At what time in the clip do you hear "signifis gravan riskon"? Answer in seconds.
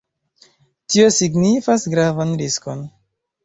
1.19-2.87